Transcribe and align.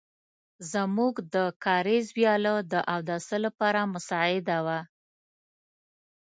زموږ 0.71 1.13
د 1.33 1.35
کاریز 1.65 2.07
وياله 2.17 2.55
د 2.71 2.75
اوداسه 2.93 3.37
لپاره 3.45 3.79
مساعده 3.93 4.57
وه. 4.65 4.79